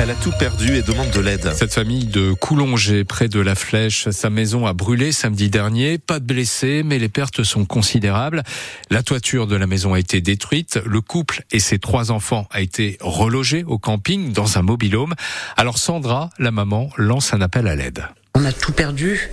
[0.00, 1.52] Elle a tout perdu et demande de l'aide.
[1.54, 5.98] Cette famille de Coulongé, près de la Flèche, sa maison a brûlé samedi dernier.
[5.98, 8.44] Pas de blessés, mais les pertes sont considérables.
[8.90, 10.78] La toiture de la maison a été détruite.
[10.86, 15.14] Le couple et ses trois enfants a été relogé au camping dans un mobilhome.
[15.56, 18.04] Alors Sandra, la maman, lance un appel à l'aide.
[18.36, 19.28] On a tout perdu.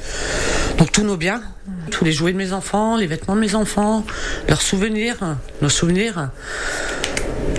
[0.80, 1.44] Donc tous nos biens,
[1.92, 4.04] tous les jouets de mes enfants, les vêtements de mes enfants,
[4.50, 6.32] leurs souvenirs, nos souvenirs.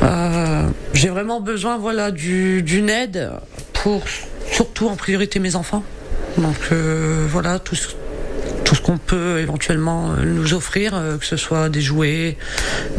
[0.07, 3.31] Euh, j'ai vraiment besoin voilà, d'une aide
[3.73, 4.05] pour
[4.51, 5.83] surtout en priorité mes enfants.
[6.39, 7.77] Donc euh, voilà, tout
[8.65, 12.37] tout ce qu'on peut éventuellement euh, nous offrir, que ce soit des jouets,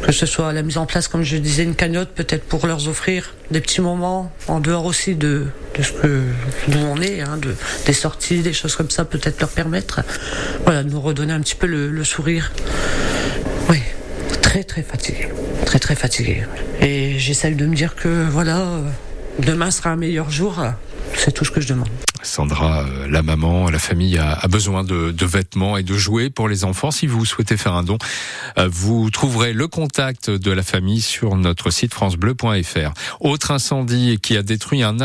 [0.02, 2.88] que ce soit la mise en place, comme je disais, une cagnotte peut-être pour leur
[2.88, 5.46] offrir des petits moments en dehors aussi de,
[5.78, 6.22] de ce que
[6.70, 7.54] nous on est, hein, de,
[7.86, 10.02] des sorties, des choses comme ça, peut-être leur permettre,
[10.64, 12.52] voilà, de nous redonner un petit peu le, le sourire.
[13.70, 13.82] Oui,
[14.64, 15.28] très très fatigué,
[15.66, 16.44] très très fatigué.
[16.82, 18.82] Et j'essaie de me dire que voilà, euh,
[19.40, 20.64] demain sera un meilleur jour.
[21.16, 21.90] C'est tout ce que je demande.
[22.24, 26.64] Sandra, euh, la maman, la famille a, besoin de, vêtements et de jouets pour les
[26.64, 26.92] enfants.
[26.92, 27.98] Si vous souhaitez faire un don,
[28.58, 32.94] euh, vous trouverez le contact de la famille sur notre site francebleu.fr.
[33.20, 34.98] Autre incendie qui a détruit un,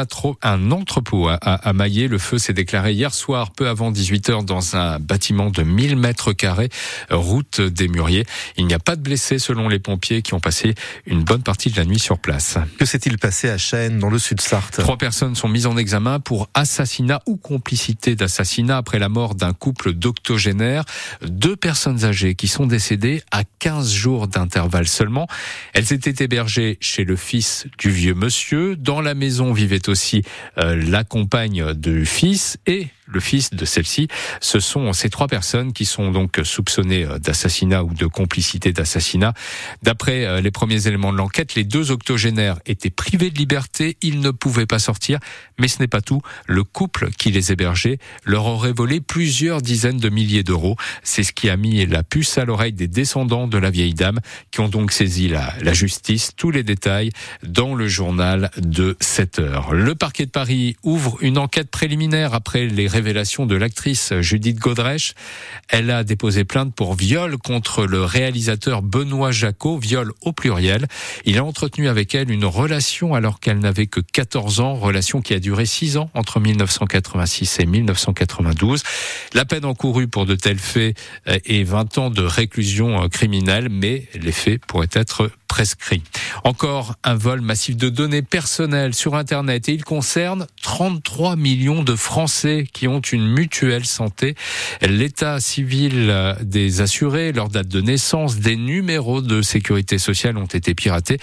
[0.42, 2.08] un entrepôt à, à, Maillet.
[2.08, 5.96] Le feu s'est déclaré hier soir, peu avant 18 h dans un bâtiment de 1000
[5.96, 6.68] mètres carrés,
[7.10, 8.26] route des Muriers.
[8.56, 10.74] Il n'y a pas de blessés selon les pompiers qui ont passé
[11.06, 12.58] une bonne partie de la nuit sur place.
[12.78, 14.78] Que s'est-il passé à Chênes, dans le sud Sarthe?
[14.78, 19.52] Trois personnes sont mises en examen pour assassinat ou complicité d'assassinat après la mort d'un
[19.52, 20.84] couple d'octogénaires.
[21.22, 25.26] Deux personnes âgées qui sont décédées à 15 jours d'intervalle seulement.
[25.72, 28.76] Elles étaient hébergées chez le fils du vieux monsieur.
[28.76, 30.22] Dans la maison vivait aussi
[30.58, 34.08] euh, la compagne du fils et le fils de celle-ci.
[34.40, 39.34] Ce sont ces trois personnes qui sont donc soupçonnées euh, d'assassinat ou de complicité d'assassinat.
[39.82, 44.20] D'après euh, les premiers éléments de l'enquête, les deux octogénaires étaient privés de liberté, ils
[44.20, 45.18] ne pouvaient pas sortir,
[45.58, 46.22] mais ce n'est pas tout.
[46.46, 50.76] Le couple qui les hébergeait leur aurait volé plusieurs dizaines de milliers d'euros.
[51.02, 54.20] C'est ce qui a mis la puce à l'oreille des descendants de la vieille dame
[54.50, 56.32] qui ont donc saisi la, justice.
[56.36, 57.10] Tous les détails
[57.42, 59.72] dans le journal de 7 heures.
[59.72, 65.14] Le parquet de Paris ouvre une enquête préliminaire après les révélation de l'actrice Judith Godrèche.
[65.68, 70.86] Elle a déposé plainte pour viol contre le réalisateur Benoît Jacot, viol au pluriel.
[71.24, 75.34] Il a entretenu avec elle une relation alors qu'elle n'avait que 14 ans, relation qui
[75.34, 78.84] a duré 6 ans entre 1986 et 1992.
[79.34, 80.96] La peine encourue pour de tels faits
[81.26, 86.02] est 20 ans de réclusion criminelle, mais les faits pourraient être prescrit.
[86.44, 91.94] Encore un vol massif de données personnelles sur Internet et il concerne 33 millions de
[91.94, 94.34] Français qui ont une mutuelle santé.
[94.80, 100.74] L'état civil des assurés, leur date de naissance, des numéros de sécurité sociale ont été
[100.74, 101.18] piratés,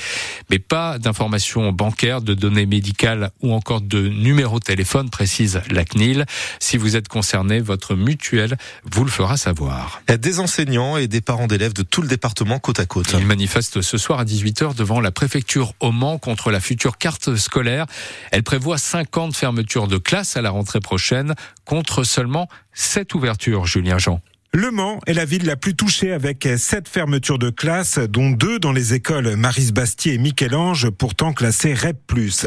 [0.51, 5.85] mais pas d'informations bancaires, de données médicales ou encore de numéros de téléphone, précise la
[5.85, 6.27] CNIL.
[6.59, 10.03] Si vous êtes concerné, votre mutuelle vous le fera savoir.
[10.07, 13.15] Des enseignants et des parents d'élèves de tout le département côte à côte.
[13.17, 17.35] Ils manifestent ce soir à 18h devant la préfecture au Mans contre la future carte
[17.35, 17.85] scolaire.
[18.31, 21.35] Elle prévoit 50 fermetures de classes à la rentrée prochaine
[21.65, 24.21] contre seulement 7 ouvertures, Julien Jean.
[24.51, 28.57] Le Mans est la ville la plus touchée avec sept fermetures de classes, dont deux
[28.57, 31.99] dans les écoles Maris Bastier et Michel-Ange, pourtant classées REP+.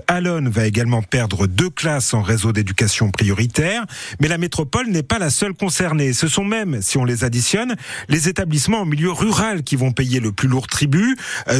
[0.08, 3.86] Alonne va également perdre deux classes en réseau d'éducation prioritaire,
[4.20, 6.12] mais la métropole n'est pas la seule concernée.
[6.12, 7.76] Ce sont même, si on les additionne,
[8.08, 11.16] les établissements en milieu rural qui vont payer le plus lourd tribut.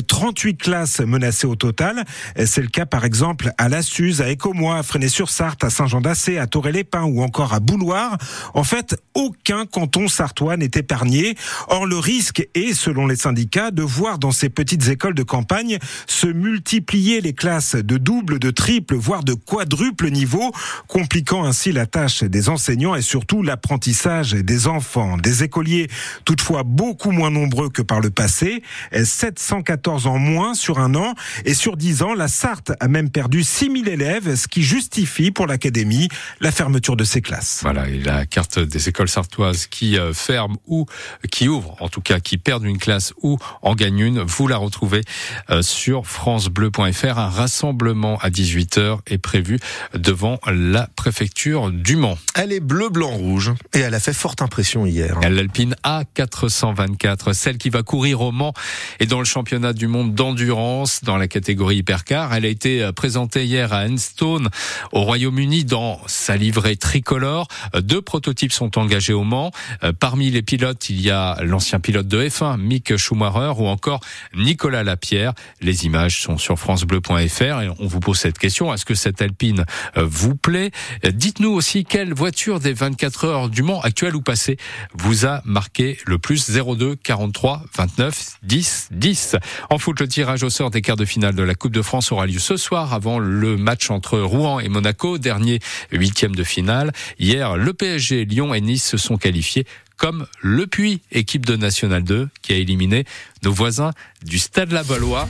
[0.09, 2.05] 38 euh, classes menacées au total.
[2.45, 6.49] C'est le cas par exemple à La Suze, à Écomois, à Fresnay-sur-Sarthe, à Saint-Jean-d'Assé, à
[6.49, 8.19] Toré-les-Pins ou encore à Bouloir.
[8.55, 11.37] En fait, aucun canton sartois Antoine est épargné.
[11.69, 15.79] Or, le risque est, selon les syndicats, de voir dans ces petites écoles de campagne
[16.07, 20.51] se multiplier les classes de double, de triple, voire de quadruple niveau,
[20.89, 25.19] compliquant ainsi la tâche des enseignants et surtout l'apprentissage des enfants.
[25.19, 25.89] Des écoliers,
[26.25, 28.63] toutefois beaucoup moins nombreux que par le passé,
[28.93, 33.45] 714 en moins sur un an, et sur 10 ans, la Sarthe a même perdu
[33.45, 36.09] 6000 élèves, ce qui justifie pour l'académie
[36.41, 37.61] la fermeture de ses classes.
[37.63, 40.87] Voilà, et la carte des écoles sartoises qui euh, ferme ou
[41.31, 44.57] qui ouvre, en tout cas qui perdent une classe ou en gagnent une, vous la
[44.57, 45.03] retrouvez
[45.51, 47.19] euh, sur francebleu.fr.
[47.19, 49.59] Un rassemblement à 18h est prévu
[49.95, 52.19] devant la préfecture du Mans.
[52.35, 55.19] Elle est bleu, blanc, rouge et elle a fait forte impression hier.
[55.21, 58.55] L'Alpine A424, celle qui va courir au Mans
[59.01, 62.35] et dans le championnat du monde d'endurance dans la catégorie hypercar.
[62.35, 64.49] Elle a été euh, présentée hier à Enstone
[64.93, 67.49] au Royaume-Uni dans sa livrée tricolore.
[67.75, 69.51] Deux prototypes sont engagés au Mans.
[69.83, 74.01] Euh, parmi les pilotes, il y a l'ancien pilote de F1, Mick Schumacher, ou encore
[74.35, 75.33] Nicolas Lapierre.
[75.61, 78.73] Les images sont sur francebleu.fr et on vous pose cette question.
[78.73, 79.65] Est-ce que cette Alpine
[79.97, 80.71] euh, vous plaît?
[81.11, 84.59] Dites-nous aussi quelle voiture des 24 heures du Mans, actuelle ou passée,
[84.95, 89.37] vous a marqué le plus 02 43 29 10 10.
[89.71, 92.13] En foot, le tirage au sort des quarts de finale de la Coupe de France
[92.13, 95.61] aura lieu ce soir avant le match entre Rouen et Monaco, dernier
[95.91, 96.93] huitième de finale.
[97.19, 102.03] Hier, le PSG, Lyon et Nice se sont qualifiés comme le Puy, équipe de National
[102.03, 103.05] 2, qui a éliminé
[103.45, 103.93] nos voisins
[104.25, 105.29] du Stade La Valois.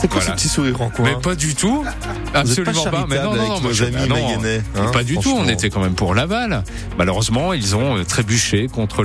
[0.00, 1.84] C'est quoi ce petit sourire en coin Mais pas du tout.
[2.34, 3.06] Absolument pas.
[3.08, 4.40] Mais non, non, non, moi, amis non,
[4.76, 5.32] hein, pas du tout.
[5.32, 6.64] On était quand même pour Laval.
[6.98, 9.04] Malheureusement, ils ont trébuché contre